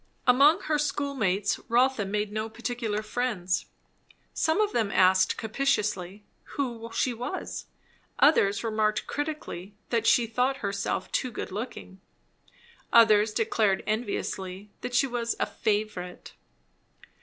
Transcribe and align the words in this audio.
Among 0.25 0.61
her 0.61 0.79
schoolmates 0.79 1.59
Rotha 1.69 2.05
made 2.05 2.31
no 2.31 2.49
particular 2.49 3.03
friends. 3.03 3.67
Some 4.33 4.59
of 4.59 4.71
them 4.71 4.89
asked 4.89 5.37
captiously 5.37 6.23
who 6.55 6.89
she 6.91 7.13
was? 7.13 7.67
others 8.17 8.63
remarked 8.63 9.05
critically 9.05 9.75
that 9.91 10.07
she 10.07 10.25
thought 10.25 10.57
herself 10.65 11.11
too 11.11 11.29
good 11.29 11.51
looking; 11.51 12.01
others 12.91 13.31
declared 13.31 13.83
enviously 13.85 14.71
that 14.81 14.95
she 14.95 15.05
was 15.05 15.35
a 15.39 15.45
"favourite." 15.45 16.33